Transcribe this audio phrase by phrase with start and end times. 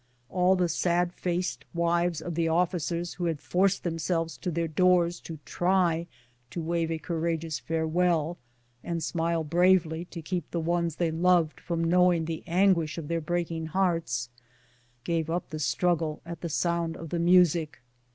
[0.31, 5.19] AH the sad faced wives of the officers who liad forced themselves to their doors
[5.19, 6.07] to try
[6.55, 8.39] and wave a courageous farewell,
[8.83, 13.21] and smile bravely to keep the ones they loved from knowing the anguish of their
[13.21, 14.29] breaking hearts,
[15.03, 17.79] gave up the struggle at the sound of the music.